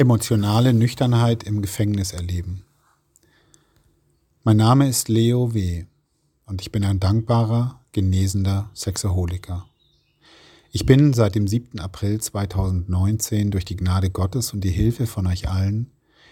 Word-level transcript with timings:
Emotionale 0.00 0.72
Nüchternheit 0.72 1.42
im 1.42 1.60
Gefängnis 1.60 2.12
erleben. 2.12 2.64
Mein 4.44 4.56
Name 4.56 4.88
ist 4.88 5.10
Leo 5.10 5.52
W. 5.52 5.84
und 6.46 6.62
ich 6.62 6.72
bin 6.72 6.86
ein 6.86 7.00
dankbarer, 7.00 7.82
genesender 7.92 8.70
Sexaholiker. 8.72 9.66
Ich 10.72 10.86
bin 10.86 11.12
seit 11.12 11.34
dem 11.34 11.46
7. 11.46 11.80
April 11.80 12.18
2019 12.18 13.50
durch 13.50 13.66
die 13.66 13.76
Gnade 13.76 14.08
Gottes 14.08 14.54
und 14.54 14.64
die 14.64 14.70
Hilfe 14.70 15.06
von 15.06 15.26
euch 15.26 15.50
allen 15.50 15.90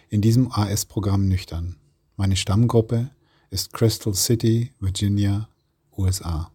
in 0.08 0.22
diesem 0.22 0.50
AS-Programm 0.50 1.28
nüchtern. 1.28 1.76
Meine 2.16 2.36
Stammgruppe 2.36 3.10
ist 3.50 3.74
Crystal 3.74 4.14
City, 4.14 4.72
Virginia, 4.80 5.46
USA. 5.94 6.50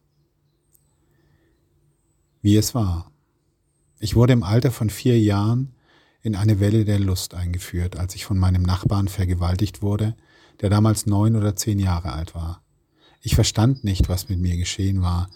Wie 2.42 2.58
es 2.58 2.74
war. 2.74 3.12
Ich 4.00 4.16
wurde 4.16 4.34
im 4.34 4.42
Alter 4.42 4.72
von 4.72 4.90
vier 4.90 5.22
Jahren 5.22 5.76
in 6.24 6.36
eine 6.36 6.60
Welle 6.62 6.86
der 6.86 7.00
Lust 7.00 7.36
eingeführt, 7.36 7.98
als 7.98 8.16
ich 8.16 8.26
von 8.26 8.40
meinem 8.40 8.64
Nachbarn 8.64 9.10
vergewaltigt 9.10 9.82
wurde, 9.82 10.16
der 10.62 10.70
damals 10.70 11.06
neun 11.06 11.36
oder 11.36 11.56
zehn 11.56 11.80
Jahre 11.80 12.14
alt 12.14 12.34
war. 12.34 12.64
Ich 13.22 13.36
verstand 13.36 13.84
nicht, 13.84 14.10
was 14.10 14.30
mit 14.30 14.40
mir 14.40 14.58
geschehen 14.58 15.02
war, 15.02 15.30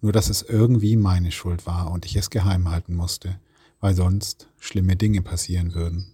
nur 0.00 0.12
dass 0.12 0.28
es 0.28 0.42
irgendwie 0.42 0.96
meine 0.96 1.30
Schuld 1.30 1.64
war 1.64 1.92
und 1.92 2.06
ich 2.06 2.16
es 2.16 2.28
geheim 2.28 2.68
halten 2.68 2.94
musste, 2.94 3.38
weil 3.80 3.94
sonst 3.94 4.48
schlimme 4.58 4.96
Dinge 4.96 5.22
passieren 5.22 5.74
würden. 5.74 6.12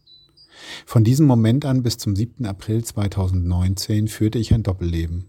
Von 0.85 1.05
diesem 1.05 1.27
Moment 1.27 1.65
an 1.65 1.83
bis 1.83 1.97
zum 1.97 2.15
7. 2.15 2.45
April 2.45 2.85
2019 2.85 4.09
führte 4.09 4.39
ich 4.39 4.53
ein 4.53 4.63
Doppelleben. 4.63 5.27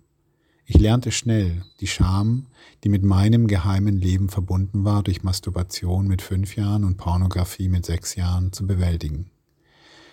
Ich 0.72 0.78
lernte 0.78 1.12
schnell 1.12 1.64
die 1.80 1.88
Scham, 1.88 2.46
die 2.84 2.90
mit 2.90 3.02
meinem 3.02 3.48
geheimen 3.48 3.98
Leben 3.98 4.30
verbunden 4.30 4.84
war, 4.86 5.02
durch 5.02 5.24
Masturbation 5.24 6.08
mit 6.08 6.22
fünf 6.22 6.56
Jahren 6.56 6.84
und 6.84 6.96
Pornografie 6.96 7.68
mit 7.68 7.88
sechs 7.88 8.14
Jahren 8.14 8.54
zu 8.54 8.68
bewältigen. 8.68 9.32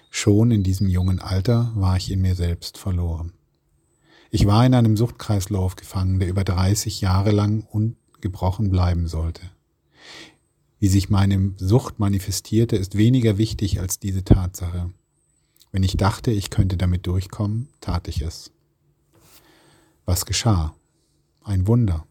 Schon 0.08 0.50
in 0.50 0.62
diesem 0.62 0.88
jungen 0.88 1.20
Alter 1.20 1.72
war 1.74 1.98
ich 1.98 2.10
in 2.10 2.22
mir 2.22 2.34
selbst 2.34 2.78
verloren. 2.78 3.34
Ich 4.30 4.46
war 4.46 4.64
in 4.64 4.74
einem 4.74 4.96
Suchtkreislauf 4.96 5.76
gefangen, 5.76 6.20
der 6.20 6.28
über 6.30 6.42
30 6.42 7.02
Jahre 7.02 7.32
lang 7.32 7.66
ungebrochen 7.70 8.70
bleiben 8.70 9.08
sollte. 9.08 9.42
Wie 10.78 10.88
sich 10.88 11.10
meine 11.10 11.52
Sucht 11.58 11.98
manifestierte, 11.98 12.76
ist 12.76 12.96
weniger 12.96 13.36
wichtig 13.36 13.78
als 13.78 13.98
diese 13.98 14.24
Tatsache. 14.24 14.90
Wenn 15.70 15.82
ich 15.82 15.98
dachte, 15.98 16.30
ich 16.30 16.48
könnte 16.48 16.78
damit 16.78 17.06
durchkommen, 17.06 17.68
tat 17.82 18.08
ich 18.08 18.22
es. 18.22 18.52
Was 20.08 20.24
geschah? 20.24 20.72
Ein 21.42 21.66
Wunder. 21.66 22.06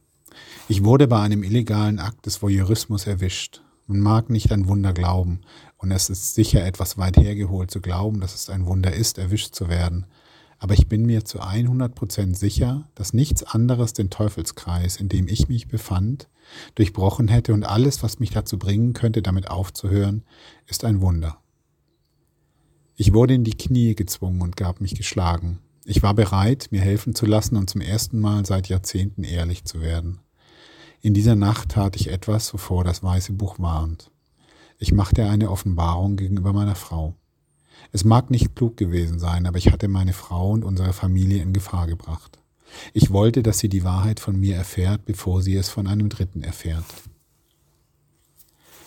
Ich 0.67 0.83
wurde 0.83 1.07
bei 1.07 1.21
einem 1.21 1.43
illegalen 1.43 1.99
Akt 1.99 2.25
des 2.25 2.41
Voyeurismus 2.41 3.07
erwischt. 3.07 3.61
Man 3.87 4.01
mag 4.01 4.29
nicht 4.29 4.51
an 4.51 4.67
Wunder 4.67 4.91
glauben, 4.91 5.39
und 5.77 5.91
es 5.91 6.09
ist 6.09 6.35
sicher 6.35 6.65
etwas 6.65 6.97
weit 6.97 7.15
hergeholt 7.15 7.71
zu 7.71 7.79
glauben, 7.79 8.19
dass 8.19 8.35
es 8.35 8.49
ein 8.49 8.65
Wunder 8.65 8.91
ist, 8.91 9.17
erwischt 9.17 9.55
zu 9.55 9.69
werden. 9.69 10.07
Aber 10.59 10.73
ich 10.73 10.89
bin 10.89 11.05
mir 11.05 11.23
zu 11.23 11.39
100 11.39 11.95
Prozent 11.95 12.37
sicher, 12.37 12.89
dass 12.95 13.13
nichts 13.13 13.43
anderes 13.43 13.93
den 13.93 14.09
Teufelskreis, 14.09 14.97
in 14.97 15.07
dem 15.07 15.29
ich 15.29 15.47
mich 15.47 15.69
befand, 15.69 16.27
durchbrochen 16.75 17.29
hätte 17.29 17.53
und 17.53 17.63
alles, 17.63 18.03
was 18.03 18.19
mich 18.19 18.31
dazu 18.31 18.59
bringen 18.59 18.91
könnte, 18.91 19.21
damit 19.21 19.49
aufzuhören, 19.49 20.25
ist 20.67 20.83
ein 20.83 20.99
Wunder. 20.99 21.37
Ich 22.97 23.13
wurde 23.13 23.35
in 23.35 23.45
die 23.45 23.55
Knie 23.55 23.95
gezwungen 23.95 24.41
und 24.41 24.57
gab 24.57 24.81
mich 24.81 24.95
geschlagen. 24.95 25.59
Ich 25.87 26.01
war 26.01 26.15
bereit, 26.15 26.69
mir 26.71 26.81
helfen 26.81 27.13
zu 27.13 27.27
lassen 27.27 27.55
und 27.57 27.69
zum 27.69 27.79
ersten 27.79 28.19
Mal 28.19 28.43
seit 28.43 28.69
Jahrzehnten 28.69 29.23
ehrlich 29.23 29.65
zu 29.65 29.81
werden. 29.81 30.19
In 31.01 31.13
dieser 31.13 31.35
Nacht 31.35 31.69
tat 31.69 31.95
ich 31.95 32.09
etwas, 32.09 32.51
wovor 32.55 32.83
das 32.83 33.03
Weiße 33.03 33.33
Buch 33.33 33.59
warnt. 33.59 34.09
Ich 34.79 34.91
machte 34.91 35.29
eine 35.29 35.51
Offenbarung 35.51 36.15
gegenüber 36.15 36.53
meiner 36.53 36.73
Frau. 36.73 37.13
Es 37.91 38.03
mag 38.03 38.31
nicht 38.31 38.55
klug 38.55 38.77
gewesen 38.77 39.19
sein, 39.19 39.45
aber 39.45 39.59
ich 39.59 39.71
hatte 39.71 39.87
meine 39.87 40.13
Frau 40.13 40.49
und 40.49 40.65
unsere 40.65 40.91
Familie 40.91 41.43
in 41.43 41.53
Gefahr 41.53 41.85
gebracht. 41.85 42.39
Ich 42.93 43.11
wollte, 43.11 43.43
dass 43.43 43.59
sie 43.59 43.69
die 43.69 43.83
Wahrheit 43.83 44.19
von 44.19 44.39
mir 44.39 44.55
erfährt, 44.55 45.05
bevor 45.05 45.43
sie 45.43 45.55
es 45.55 45.69
von 45.69 45.85
einem 45.85 46.09
Dritten 46.09 46.41
erfährt. 46.41 46.85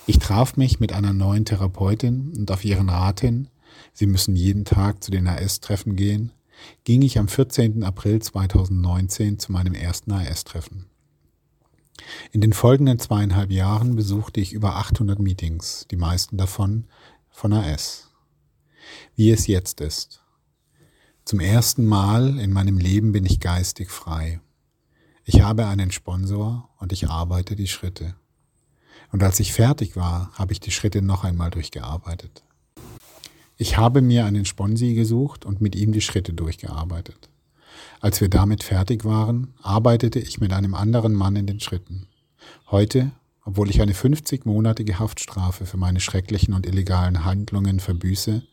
Ich 0.05 0.19
traf 0.19 0.57
mich 0.57 0.81
mit 0.81 0.93
einer 0.93 1.13
neuen 1.13 1.45
Therapeutin 1.45 2.33
und 2.37 2.51
auf 2.51 2.65
ihren 2.65 2.89
Rat 2.89 3.21
hin, 3.21 3.49
Sie 3.93 4.07
müssen 4.07 4.37
jeden 4.37 4.65
Tag 4.65 5.03
zu 5.03 5.11
den 5.11 5.27
AS-Treffen 5.27 5.97
gehen, 5.97 6.33
ging 6.85 7.03
ich 7.03 7.19
am 7.19 7.29
14. 7.29 7.83
April 7.83 8.21
2019 8.21 9.39
zu 9.39 9.53
meinem 9.53 9.75
ersten 9.75 10.13
AS-Treffen. 10.13 10.87
In 12.33 12.41
den 12.41 12.53
folgenden 12.53 12.99
zweieinhalb 12.99 13.51
Jahren 13.51 13.97
besuchte 13.97 14.41
ich 14.41 14.53
über 14.53 14.77
800 14.77 15.19
Meetings, 15.19 15.87
die 15.91 15.97
meisten 15.97 16.37
davon 16.37 16.87
von 17.31 17.53
AS. 17.53 18.11
Wie 19.15 19.31
es 19.31 19.47
jetzt 19.47 19.81
ist. 19.81 20.23
Zum 21.25 21.41
ersten 21.41 21.85
Mal 21.85 22.39
in 22.39 22.53
meinem 22.53 22.79
Leben 22.79 23.13
bin 23.13 23.27
ich 23.27 23.41
geistig 23.41 23.91
frei. 23.91 24.41
Ich 25.25 25.43
habe 25.43 25.67
einen 25.67 25.91
Sponsor 25.91 26.71
und 26.79 26.93
ich 26.93 27.09
arbeite 27.09 27.55
die 27.55 27.67
Schritte. 27.67 28.15
Und 29.13 29.23
als 29.23 29.41
ich 29.41 29.53
fertig 29.53 29.97
war, 29.97 30.33
habe 30.35 30.53
ich 30.53 30.61
die 30.61 30.71
Schritte 30.71 31.03
noch 31.03 31.25
einmal 31.25 31.51
durchgearbeitet. 31.51 32.45
Ich 33.61 33.77
habe 33.77 34.03
mir 34.03 34.25
einen 34.25 34.45
Sponsi 34.45 34.95
gesucht 34.95 35.45
und 35.45 35.61
mit 35.61 35.75
ihm 35.75 35.91
die 35.91 36.01
Schritte 36.01 36.33
durchgearbeitet. 36.33 37.29
Als 38.01 38.21
wir 38.21 38.29
damit 38.29 38.63
fertig 38.63 39.05
waren, 39.05 39.53
arbeitete 39.61 40.21
ich 40.21 40.39
mit 40.39 40.53
einem 40.53 40.77
anderen 40.77 41.13
Mann 41.13 41.35
in 41.35 41.49
den 41.49 41.59
Schritten. 41.59 42.07
Heute, 42.71 43.11
obwohl 43.45 43.69
ich 43.69 43.83
eine 43.83 43.95
50-monatige 43.95 45.01
Haftstrafe 45.01 45.67
für 45.67 45.77
meine 45.77 45.99
schrecklichen 45.99 46.55
und 46.55 46.67
illegalen 46.67 47.25
Handlungen 47.25 47.81
verbüße, 47.81 48.45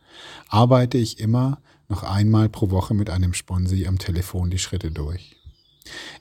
arbeite 0.50 0.98
ich 0.98 1.20
immer 1.20 1.62
noch 1.88 2.02
einmal 2.02 2.50
pro 2.50 2.72
Woche 2.72 2.96
mit 2.96 3.12
einem 3.12 3.36
Sponsi 3.36 3.86
am 3.86 4.00
Telefon 4.00 4.50
die 4.50 4.58
Schritte 4.58 4.90
durch. 4.90 5.36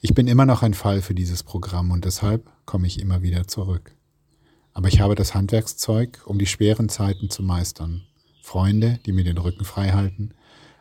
Ich 0.03 0.13
bin 0.13 0.29
immer 0.29 0.45
noch 0.45 0.63
ein 0.63 0.75
Fall 0.75 1.01
für 1.01 1.15
dieses 1.15 1.43
Programm 1.43 1.91
und 1.91 2.05
deshalb 2.05 2.51
komme 2.67 2.87
ich 2.87 3.01
immer 3.01 3.23
wieder 3.23 3.49
zurück. 3.49 3.93
Aber 4.75 4.89
ich 4.89 5.01
habe 5.01 5.15
das 5.15 5.35
Handwerkszeug, 5.35 6.21
um 6.27 6.39
die 6.39 6.45
schweren 6.45 6.91
Zeiten 6.91 7.31
zu 7.31 7.43
meistern 7.43 8.03
Freunde, 8.45 9.01
die 9.07 9.13
mir 9.13 9.25
den 9.25 9.39
Rücken 9.39 9.65
frei 9.65 9.93
halten 9.93 10.35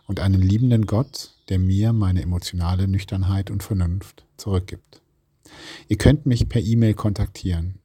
und 0.06 0.19
einen 0.19 0.41
liebenden 0.41 0.85
Gott, 0.85 1.31
der 1.47 1.59
mir 1.59 1.94
meine 1.94 2.22
emotionale 2.22 2.90
Nüchternheit 2.90 3.50
und 3.50 3.63
Vernunft 3.63 4.25
zurückgibt. 4.35 5.01
Ihr 5.88 5.97
könnt 5.97 6.25
mich 6.25 6.50
per 6.50 6.62
E-Mail 6.62 6.94
kontaktieren. 6.94 7.79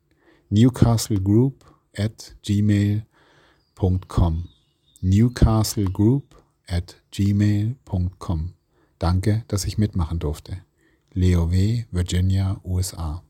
newcastlegroup 0.51 1.65
at 1.97 2.35
gmail.com 2.43 3.05
newcastlegroup 5.01 6.43
at 6.67 6.97
gmail.com 7.13 8.55
Danke, 8.99 9.45
dass 9.47 9.65
ich 9.65 9.79
mitmachen 9.79 10.19
durfte. 10.19 10.59
Leo 11.13 11.53
W., 11.53 11.85
Virginia, 11.93 12.61
USA 12.65 13.23